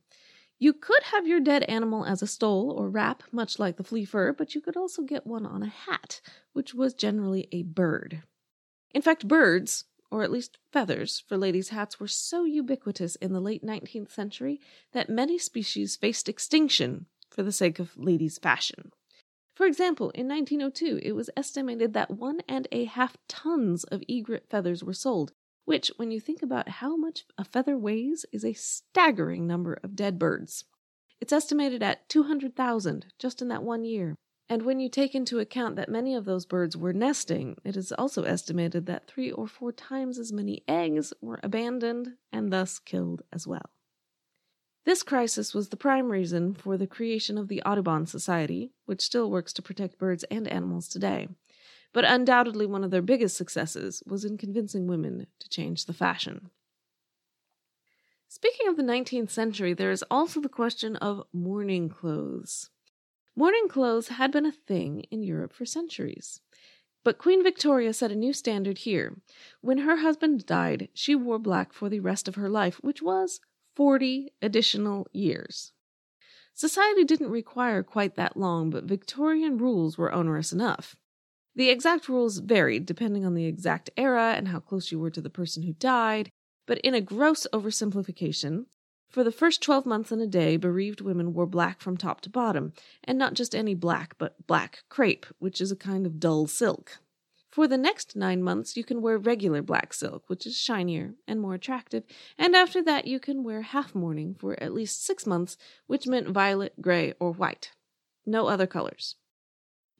You 0.61 0.73
could 0.73 1.01
have 1.05 1.25
your 1.25 1.39
dead 1.39 1.63
animal 1.63 2.05
as 2.05 2.21
a 2.21 2.27
stole 2.27 2.69
or 2.69 2.87
wrap, 2.87 3.23
much 3.31 3.57
like 3.57 3.77
the 3.77 3.83
flea 3.83 4.05
fur, 4.05 4.31
but 4.31 4.53
you 4.53 4.61
could 4.61 4.77
also 4.77 5.01
get 5.01 5.25
one 5.25 5.43
on 5.43 5.63
a 5.63 5.67
hat, 5.67 6.21
which 6.53 6.75
was 6.75 6.93
generally 6.93 7.47
a 7.51 7.63
bird. 7.63 8.21
In 8.91 9.01
fact, 9.01 9.27
birds, 9.27 9.85
or 10.11 10.21
at 10.21 10.29
least 10.29 10.59
feathers, 10.71 11.23
for 11.27 11.35
ladies' 11.35 11.69
hats 11.69 11.99
were 11.99 12.07
so 12.07 12.43
ubiquitous 12.43 13.15
in 13.15 13.33
the 13.33 13.41
late 13.41 13.63
19th 13.63 14.11
century 14.11 14.61
that 14.91 15.09
many 15.09 15.39
species 15.39 15.95
faced 15.95 16.29
extinction 16.29 17.07
for 17.31 17.41
the 17.41 17.51
sake 17.51 17.79
of 17.79 17.97
ladies' 17.97 18.37
fashion. 18.37 18.91
For 19.55 19.65
example, 19.65 20.11
in 20.11 20.27
1902, 20.27 20.99
it 21.01 21.13
was 21.13 21.31
estimated 21.35 21.93
that 21.93 22.11
one 22.11 22.41
and 22.47 22.67
a 22.71 22.85
half 22.85 23.17
tons 23.27 23.83
of 23.85 24.03
egret 24.07 24.45
feathers 24.47 24.83
were 24.83 24.93
sold, 24.93 25.33
which, 25.65 25.91
when 25.97 26.11
you 26.11 26.19
think 26.19 26.41
about 26.41 26.69
how 26.69 26.95
much 26.95 27.25
a 27.37 27.43
feather 27.43 27.77
weighs, 27.77 28.25
is 28.31 28.43
a 28.43 28.53
staggering 28.53 29.47
number 29.47 29.79
of 29.83 29.95
dead 29.95 30.17
birds. 30.17 30.65
It's 31.19 31.33
estimated 31.33 31.83
at 31.83 32.09
200,000 32.09 33.05
just 33.19 33.41
in 33.41 33.47
that 33.49 33.63
one 33.63 33.83
year. 33.83 34.15
And 34.49 34.63
when 34.63 34.79
you 34.79 34.89
take 34.89 35.15
into 35.15 35.39
account 35.39 35.77
that 35.77 35.87
many 35.87 36.13
of 36.13 36.25
those 36.25 36.45
birds 36.45 36.75
were 36.75 36.91
nesting, 36.91 37.55
it 37.63 37.77
is 37.77 37.93
also 37.93 38.23
estimated 38.23 38.85
that 38.87 39.07
three 39.07 39.31
or 39.31 39.47
four 39.47 39.71
times 39.71 40.19
as 40.19 40.33
many 40.33 40.63
eggs 40.67 41.13
were 41.21 41.39
abandoned 41.41 42.15
and 42.33 42.51
thus 42.51 42.79
killed 42.79 43.21
as 43.31 43.47
well. 43.47 43.69
This 44.83 45.03
crisis 45.03 45.53
was 45.53 45.69
the 45.69 45.77
prime 45.77 46.09
reason 46.11 46.55
for 46.55 46.75
the 46.75 46.87
creation 46.87 47.37
of 47.37 47.47
the 47.47 47.61
Audubon 47.61 48.07
Society, 48.07 48.73
which 48.85 49.01
still 49.01 49.29
works 49.29 49.53
to 49.53 49.61
protect 49.61 49.99
birds 49.99 50.25
and 50.31 50.47
animals 50.47 50.87
today 50.87 51.29
but 51.93 52.05
undoubtedly 52.05 52.65
one 52.65 52.83
of 52.83 52.91
their 52.91 53.01
biggest 53.01 53.35
successes 53.35 54.01
was 54.05 54.25
in 54.25 54.37
convincing 54.37 54.87
women 54.87 55.27
to 55.39 55.49
change 55.49 55.85
the 55.85 55.93
fashion. 55.93 56.49
Speaking 58.27 58.67
of 58.67 58.77
the 58.77 58.83
19th 58.83 59.29
century, 59.29 59.73
there 59.73 59.91
is 59.91 60.05
also 60.09 60.39
the 60.39 60.47
question 60.47 60.95
of 60.95 61.25
mourning 61.33 61.89
clothes. 61.89 62.69
Mourning 63.35 63.67
clothes 63.67 64.07
had 64.07 64.31
been 64.31 64.45
a 64.45 64.51
thing 64.51 65.01
in 65.11 65.21
Europe 65.21 65.53
for 65.53 65.65
centuries. 65.65 66.39
But 67.03 67.17
Queen 67.17 67.43
Victoria 67.43 67.93
set 67.93 68.11
a 68.11 68.15
new 68.15 68.31
standard 68.31 68.79
here. 68.79 69.17
When 69.61 69.79
her 69.79 69.97
husband 69.97 70.45
died, 70.45 70.89
she 70.93 71.15
wore 71.15 71.39
black 71.39 71.73
for 71.73 71.89
the 71.89 71.99
rest 71.99 72.27
of 72.27 72.35
her 72.35 72.49
life, 72.49 72.75
which 72.81 73.01
was 73.01 73.41
40 73.75 74.31
additional 74.41 75.07
years. 75.11 75.71
Society 76.53 77.03
didn't 77.03 77.31
require 77.31 77.81
quite 77.81 78.15
that 78.15 78.37
long, 78.37 78.69
but 78.69 78.83
Victorian 78.83 79.57
rules 79.57 79.97
were 79.97 80.11
onerous 80.11 80.53
enough. 80.53 80.95
The 81.55 81.69
exact 81.69 82.07
rules 82.07 82.39
varied 82.39 82.85
depending 82.85 83.25
on 83.25 83.33
the 83.33 83.45
exact 83.45 83.89
era 83.97 84.33
and 84.37 84.47
how 84.47 84.59
close 84.59 84.91
you 84.91 84.99
were 84.99 85.11
to 85.11 85.21
the 85.21 85.29
person 85.29 85.63
who 85.63 85.73
died, 85.73 86.31
but 86.65 86.79
in 86.79 86.93
a 86.93 87.01
gross 87.01 87.45
oversimplification, 87.51 88.65
for 89.09 89.25
the 89.25 89.31
first 89.31 89.61
12 89.61 89.85
months 89.85 90.13
and 90.13 90.21
a 90.21 90.27
day, 90.27 90.55
bereaved 90.55 91.01
women 91.01 91.33
wore 91.33 91.45
black 91.45 91.81
from 91.81 91.97
top 91.97 92.21
to 92.21 92.29
bottom, 92.29 92.71
and 93.03 93.17
not 93.17 93.33
just 93.33 93.53
any 93.53 93.75
black, 93.75 94.17
but 94.17 94.47
black 94.47 94.83
crepe, 94.87 95.25
which 95.37 95.59
is 95.59 95.69
a 95.69 95.75
kind 95.75 96.05
of 96.05 96.17
dull 96.17 96.47
silk. 96.47 96.99
For 97.49 97.67
the 97.67 97.77
next 97.77 98.15
nine 98.15 98.41
months, 98.41 98.77
you 98.77 98.85
can 98.85 99.01
wear 99.01 99.17
regular 99.17 99.61
black 99.61 99.93
silk, 99.93 100.29
which 100.29 100.47
is 100.47 100.57
shinier 100.57 101.15
and 101.27 101.41
more 101.41 101.55
attractive, 101.55 102.05
and 102.37 102.55
after 102.55 102.81
that, 102.83 103.05
you 103.05 103.19
can 103.19 103.43
wear 103.43 103.63
half 103.63 103.93
mourning 103.93 104.33
for 104.33 104.57
at 104.63 104.73
least 104.73 105.03
six 105.03 105.27
months, 105.27 105.57
which 105.87 106.07
meant 106.07 106.29
violet, 106.29 106.81
gray, 106.81 107.13
or 107.19 107.33
white. 107.33 107.71
No 108.25 108.47
other 108.47 108.67
colors. 108.67 109.17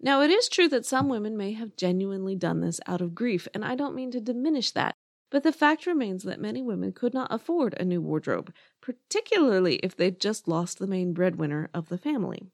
Now, 0.03 0.21
it 0.21 0.31
is 0.31 0.49
true 0.49 0.67
that 0.69 0.85
some 0.85 1.09
women 1.09 1.37
may 1.37 1.53
have 1.53 1.75
genuinely 1.75 2.35
done 2.35 2.61
this 2.61 2.79
out 2.87 3.01
of 3.01 3.13
grief, 3.13 3.47
and 3.53 3.63
I 3.63 3.75
don't 3.75 3.93
mean 3.93 4.09
to 4.11 4.19
diminish 4.19 4.71
that, 4.71 4.95
but 5.29 5.43
the 5.43 5.51
fact 5.51 5.85
remains 5.85 6.23
that 6.23 6.41
many 6.41 6.63
women 6.63 6.91
could 6.91 7.13
not 7.13 7.31
afford 7.31 7.75
a 7.75 7.85
new 7.85 8.01
wardrobe, 8.01 8.51
particularly 8.81 9.75
if 9.77 9.95
they'd 9.95 10.19
just 10.19 10.47
lost 10.47 10.79
the 10.79 10.87
main 10.87 11.13
breadwinner 11.13 11.69
of 11.71 11.89
the 11.89 11.99
family. 11.99 12.49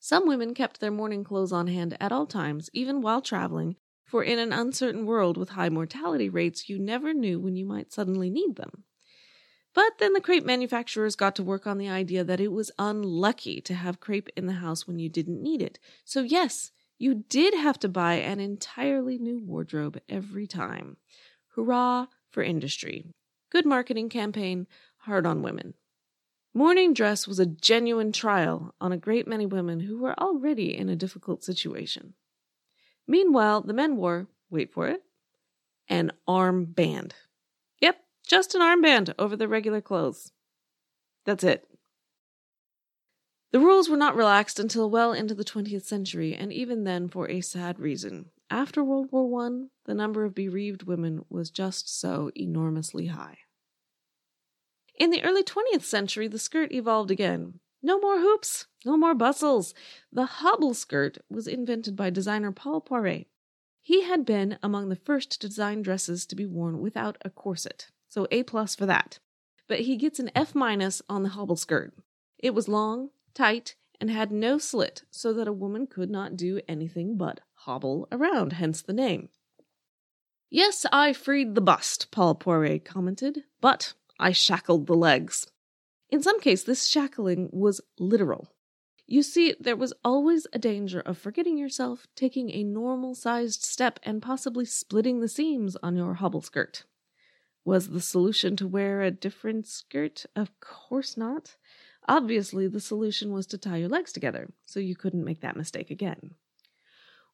Some 0.00 0.26
women 0.26 0.54
kept 0.54 0.80
their 0.80 0.90
mourning 0.90 1.22
clothes 1.22 1.52
on 1.52 1.68
hand 1.68 1.96
at 2.00 2.10
all 2.10 2.26
times, 2.26 2.68
even 2.72 3.00
while 3.00 3.22
traveling, 3.22 3.76
for 4.04 4.24
in 4.24 4.40
an 4.40 4.52
uncertain 4.52 5.06
world 5.06 5.36
with 5.36 5.50
high 5.50 5.70
mortality 5.70 6.28
rates, 6.28 6.68
you 6.68 6.80
never 6.80 7.14
knew 7.14 7.38
when 7.38 7.54
you 7.54 7.64
might 7.64 7.92
suddenly 7.92 8.28
need 8.28 8.56
them. 8.56 8.84
But 9.74 9.98
then 9.98 10.12
the 10.12 10.20
crepe 10.20 10.44
manufacturers 10.44 11.16
got 11.16 11.34
to 11.36 11.42
work 11.42 11.66
on 11.66 11.78
the 11.78 11.88
idea 11.88 12.22
that 12.22 12.40
it 12.40 12.52
was 12.52 12.70
unlucky 12.78 13.60
to 13.62 13.74
have 13.74 14.00
crepe 14.00 14.28
in 14.36 14.46
the 14.46 14.54
house 14.54 14.86
when 14.86 15.00
you 15.00 15.08
didn't 15.08 15.42
need 15.42 15.60
it. 15.60 15.80
So, 16.04 16.22
yes, 16.22 16.70
you 16.96 17.24
did 17.28 17.54
have 17.54 17.78
to 17.80 17.88
buy 17.88 18.14
an 18.14 18.38
entirely 18.38 19.18
new 19.18 19.40
wardrobe 19.40 20.00
every 20.08 20.46
time. 20.46 20.96
Hurrah 21.56 22.06
for 22.30 22.42
industry. 22.42 23.06
Good 23.50 23.66
marketing 23.66 24.08
campaign, 24.08 24.68
hard 24.98 25.26
on 25.26 25.42
women. 25.42 25.74
Mourning 26.54 26.94
dress 26.94 27.26
was 27.26 27.40
a 27.40 27.46
genuine 27.46 28.12
trial 28.12 28.74
on 28.80 28.92
a 28.92 28.96
great 28.96 29.26
many 29.26 29.44
women 29.44 29.80
who 29.80 29.98
were 29.98 30.18
already 30.20 30.76
in 30.76 30.88
a 30.88 30.94
difficult 30.94 31.42
situation. 31.42 32.14
Meanwhile, 33.08 33.62
the 33.62 33.72
men 33.72 33.96
wore, 33.96 34.28
wait 34.50 34.72
for 34.72 34.86
it, 34.86 35.02
an 35.88 36.12
armband. 36.28 37.12
Just 38.26 38.54
an 38.54 38.62
armband 38.62 39.14
over 39.18 39.36
the 39.36 39.48
regular 39.48 39.80
clothes. 39.80 40.32
That's 41.24 41.44
it. 41.44 41.66
The 43.52 43.60
rules 43.60 43.88
were 43.88 43.96
not 43.96 44.16
relaxed 44.16 44.58
until 44.58 44.90
well 44.90 45.12
into 45.12 45.34
the 45.34 45.44
20th 45.44 45.84
century, 45.84 46.34
and 46.34 46.52
even 46.52 46.84
then 46.84 47.08
for 47.08 47.30
a 47.30 47.40
sad 47.40 47.78
reason. 47.78 48.30
After 48.50 48.82
World 48.82 49.08
War 49.12 49.46
I, 49.46 49.66
the 49.84 49.94
number 49.94 50.24
of 50.24 50.34
bereaved 50.34 50.82
women 50.82 51.24
was 51.28 51.50
just 51.50 51.88
so 52.00 52.30
enormously 52.36 53.06
high. 53.06 53.38
In 54.98 55.10
the 55.10 55.22
early 55.22 55.42
20th 55.42 55.82
century, 55.82 56.28
the 56.28 56.38
skirt 56.38 56.72
evolved 56.72 57.10
again. 57.10 57.60
No 57.82 57.98
more 57.98 58.18
hoops, 58.20 58.66
no 58.84 58.96
more 58.96 59.14
bustles. 59.14 59.74
The 60.10 60.26
hobble 60.26 60.74
skirt 60.74 61.18
was 61.28 61.46
invented 61.46 61.94
by 61.94 62.10
designer 62.10 62.50
Paul 62.52 62.80
Poiret. 62.80 63.26
He 63.80 64.02
had 64.02 64.24
been 64.24 64.58
among 64.62 64.88
the 64.88 64.96
first 64.96 65.30
to 65.32 65.48
design 65.48 65.82
dresses 65.82 66.24
to 66.26 66.34
be 66.34 66.46
worn 66.46 66.80
without 66.80 67.18
a 67.22 67.30
corset. 67.30 67.90
So 68.14 68.28
A 68.30 68.44
plus 68.44 68.76
for 68.76 68.86
that. 68.86 69.18
But 69.66 69.80
he 69.80 69.96
gets 69.96 70.20
an 70.20 70.30
F 70.36 70.54
minus 70.54 71.02
on 71.08 71.24
the 71.24 71.30
hobble 71.30 71.56
skirt. 71.56 71.92
It 72.38 72.54
was 72.54 72.68
long, 72.68 73.10
tight, 73.34 73.74
and 74.00 74.08
had 74.08 74.30
no 74.30 74.56
slit, 74.56 75.02
so 75.10 75.32
that 75.32 75.48
a 75.48 75.52
woman 75.52 75.88
could 75.88 76.10
not 76.10 76.36
do 76.36 76.60
anything 76.68 77.16
but 77.16 77.40
hobble 77.54 78.06
around, 78.12 78.52
hence 78.52 78.82
the 78.82 78.92
name. 78.92 79.30
Yes, 80.48 80.86
I 80.92 81.12
freed 81.12 81.56
the 81.56 81.60
bust, 81.60 82.12
Paul 82.12 82.36
Poiret 82.36 82.84
commented, 82.84 83.42
but 83.60 83.94
I 84.20 84.30
shackled 84.30 84.86
the 84.86 84.94
legs. 84.94 85.48
In 86.08 86.22
some 86.22 86.38
case, 86.38 86.62
this 86.62 86.86
shackling 86.86 87.48
was 87.50 87.80
literal. 87.98 88.54
You 89.08 89.24
see, 89.24 89.56
there 89.58 89.74
was 89.74 89.92
always 90.04 90.46
a 90.52 90.60
danger 90.60 91.00
of 91.00 91.18
forgetting 91.18 91.58
yourself, 91.58 92.06
taking 92.14 92.52
a 92.52 92.62
normal 92.62 93.16
sized 93.16 93.64
step, 93.64 93.98
and 94.04 94.22
possibly 94.22 94.66
splitting 94.66 95.18
the 95.18 95.26
seams 95.26 95.76
on 95.82 95.96
your 95.96 96.14
hobble 96.14 96.42
skirt. 96.42 96.84
Was 97.64 97.88
the 97.88 98.00
solution 98.00 98.56
to 98.56 98.66
wear 98.66 99.02
a 99.02 99.10
different 99.10 99.66
skirt? 99.66 100.26
Of 100.36 100.58
course 100.60 101.16
not. 101.16 101.56
Obviously, 102.06 102.68
the 102.68 102.80
solution 102.80 103.32
was 103.32 103.46
to 103.46 103.58
tie 103.58 103.78
your 103.78 103.88
legs 103.88 104.12
together, 104.12 104.50
so 104.66 104.80
you 104.80 104.94
couldn't 104.94 105.24
make 105.24 105.40
that 105.40 105.56
mistake 105.56 105.90
again. 105.90 106.34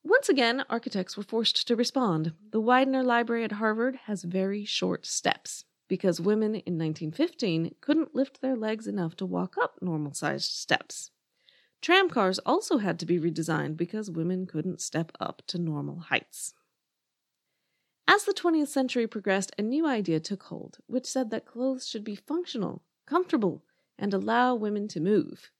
Once 0.04 0.28
again, 0.28 0.64
architects 0.70 1.16
were 1.16 1.22
forced 1.22 1.66
to 1.66 1.76
respond. 1.76 2.32
The 2.52 2.60
Widener 2.60 3.02
Library 3.02 3.44
at 3.44 3.52
Harvard 3.52 3.96
has 4.06 4.22
very 4.22 4.64
short 4.64 5.04
steps 5.04 5.64
because 5.88 6.20
women 6.20 6.54
in 6.54 6.78
1915 6.78 7.74
couldn't 7.80 8.14
lift 8.14 8.40
their 8.40 8.56
legs 8.56 8.86
enough 8.86 9.16
to 9.16 9.26
walk 9.26 9.56
up 9.60 9.82
normal 9.82 10.14
sized 10.14 10.52
steps. 10.52 11.10
Tram 11.82 12.08
cars 12.08 12.38
also 12.40 12.78
had 12.78 12.98
to 13.00 13.06
be 13.06 13.18
redesigned 13.18 13.76
because 13.76 14.10
women 14.10 14.46
couldn't 14.46 14.80
step 14.80 15.12
up 15.18 15.42
to 15.48 15.58
normal 15.58 15.98
heights. 15.98 16.54
As 18.12 18.24
the 18.24 18.34
20th 18.34 18.66
century 18.66 19.06
progressed, 19.06 19.52
a 19.56 19.62
new 19.62 19.86
idea 19.86 20.18
took 20.18 20.42
hold, 20.42 20.78
which 20.88 21.06
said 21.06 21.30
that 21.30 21.46
clothes 21.46 21.88
should 21.88 22.02
be 22.02 22.16
functional, 22.16 22.82
comfortable, 23.06 23.62
and 23.96 24.12
allow 24.12 24.52
women 24.56 24.88
to 24.88 24.98
move. 24.98 25.52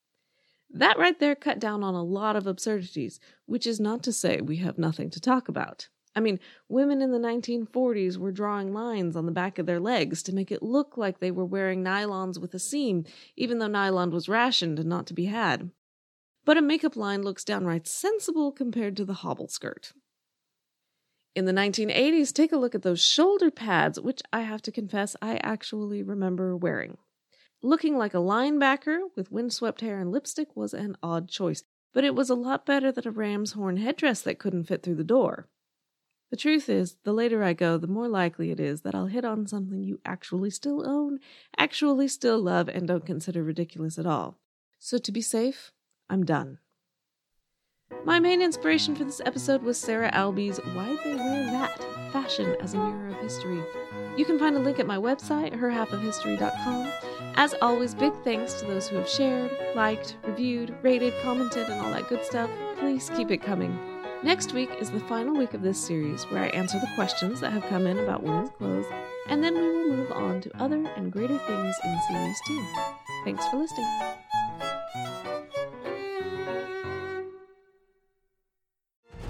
That 0.69 0.99
right 0.99 1.17
there 1.17 1.37
cut 1.37 1.61
down 1.61 1.85
on 1.85 1.95
a 1.95 2.03
lot 2.03 2.35
of 2.35 2.49
absurdities, 2.49 3.21
which 3.47 3.69
is 3.69 3.79
not 3.79 4.03
to 4.03 4.13
say 4.13 4.41
we 4.41 4.57
have 4.57 4.79
nothing 4.79 5.11
to 5.11 5.21
talk 5.21 5.47
about. 5.47 5.91
I 6.17 6.19
mean, 6.19 6.41
women 6.69 7.01
in 7.03 7.13
the 7.13 7.21
1940s 7.21 8.17
were 8.17 8.33
drawing 8.33 8.75
lines 8.75 9.15
on 9.15 9.27
the 9.27 9.33
back 9.33 9.61
of 9.61 9.67
their 9.67 9.79
legs 9.79 10.21
to 10.25 10.35
make 10.35 10.51
it 10.51 10.61
look 10.61 10.97
like 10.97 11.21
they 11.21 11.31
were 11.31 11.45
wearing 11.45 11.85
nylons 11.85 12.41
with 12.41 12.53
a 12.53 12.59
seam, 12.59 13.05
even 13.37 13.61
though 13.61 13.69
nylon 13.69 14.11
was 14.11 14.29
rationed 14.29 14.81
and 14.81 14.89
not 14.89 15.07
to 15.07 15.15
be 15.15 15.27
had. 15.27 15.71
But 16.45 16.57
a 16.57 16.63
makeup 16.63 16.97
line 16.97 17.23
looks 17.23 17.45
downright 17.45 17.87
sensible 17.87 18.51
compared 18.51 18.97
to 18.97 19.05
the 19.05 19.23
hobble 19.23 19.47
skirt. 19.47 19.93
In 21.35 21.45
the 21.45 21.53
1980s, 21.53 22.33
take 22.33 22.51
a 22.51 22.57
look 22.57 22.75
at 22.75 22.83
those 22.83 23.01
shoulder 23.01 23.51
pads, 23.53 24.01
which 24.01 24.21
I 24.33 24.41
have 24.41 24.63
to 24.63 24.73
confess 24.73 25.15
I 25.23 25.37
actually 25.43 26.03
remember 26.03 26.57
wearing. 26.57 26.99
Looking 27.63 27.97
like 27.97 28.15
a 28.15 28.19
linebacker 28.19 28.99
with 29.15 29.31
windswept 29.31 29.81
hair 29.81 30.01
and 30.01 30.11
lipstick 30.11 30.57
was 30.57 30.75
an 30.75 30.97
odd 31.03 31.29
choice, 31.29 31.63
but 31.93 32.05
it 32.05 32.17
was 32.17 32.31
a 32.31 32.35
lot 32.35 32.67
better 32.67 32.91
than 32.91 33.07
a 33.07 33.13
ram's 33.13 33.53
horn 33.53 33.77
headdress 33.77 34.23
that 34.23 34.39
couldn't 34.41 34.65
fit 34.65 34.83
through 34.83 34.97
the 34.97 35.05
door. 35.05 35.49
The 36.31 36.37
truth 36.37 36.69
is, 36.69 36.97
the 37.05 37.13
later 37.13 37.45
I 37.45 37.53
go, 37.53 37.77
the 37.77 37.87
more 37.87 38.09
likely 38.09 38.51
it 38.51 38.59
is 38.59 38.81
that 38.83 38.95
I'll 38.95 39.07
hit 39.07 39.25
on 39.25 39.47
something 39.47 39.83
you 39.83 40.01
actually 40.05 40.51
still 40.51 40.89
own, 40.89 41.19
actually 41.57 42.09
still 42.09 42.41
love, 42.41 42.69
and 42.69 42.89
don't 42.89 43.07
consider 43.07 43.43
ridiculous 43.43 43.99
at 43.99 44.07
all. 44.07 44.39
So 44.79 44.99
to 44.99 45.13
be 45.13 45.21
safe, 45.21 45.73
I'm 46.09 46.25
done. 46.25 46.59
My 48.05 48.19
main 48.19 48.41
inspiration 48.41 48.97
for 48.97 49.05
this 49.05 49.21
episode 49.25 49.63
was 49.63 49.79
Sarah 49.79 50.11
Albee's 50.13 50.59
Why'd 50.59 50.99
They 51.05 51.15
Wear 51.15 51.45
That? 51.51 51.79
Fashion 52.13 52.57
as 52.61 52.75
a 52.75 52.79
Mirror 52.79 53.09
of 53.09 53.17
History. 53.17 53.63
You 54.17 54.25
can 54.25 54.39
find 54.39 54.57
a 54.57 54.59
link 54.59 54.79
at 54.79 54.87
my 54.87 54.97
website, 54.97 55.55
herhalfofhistory.com. 55.57 56.93
As 57.37 57.55
always, 57.61 57.95
big 57.95 58.13
thanks 58.25 58.55
to 58.55 58.67
those 58.67 58.89
who 58.89 58.97
have 58.97 59.09
shared, 59.09 59.51
liked, 59.77 60.17
reviewed, 60.25 60.75
rated, 60.83 61.15
commented, 61.23 61.69
and 61.69 61.81
all 61.81 61.91
that 61.93 62.09
good 62.09 62.25
stuff. 62.25 62.51
Please 62.79 63.11
keep 63.15 63.31
it 63.31 63.43
coming. 63.43 63.79
Next 64.23 64.55
week 64.55 64.71
is 64.81 64.91
the 64.91 65.01
final 65.01 65.37
week 65.37 65.55
of 65.55 65.63
this 65.63 65.79
series 65.79 66.25
where 66.25 66.43
I 66.43 66.49
answer 66.49 66.79
the 66.81 66.91
questions 66.95 67.41
that 67.41 67.53
have 67.53 67.67
come 67.67 67.87
in 67.87 67.99
about 67.99 68.23
women's 68.23 68.51
clothes, 68.51 68.87
and 69.29 69.43
then 69.45 69.55
we 69.55 69.61
will 69.61 69.97
move 69.97 70.13
on 70.13 70.41
to 70.41 70.63
other 70.63 70.85
and 70.97 71.13
greater 71.13 71.39
things 71.39 71.77
in 71.85 72.01
Series 72.09 72.41
2. 72.47 72.67
Thanks 73.25 73.47
for 73.49 73.57
listening. 73.59 73.87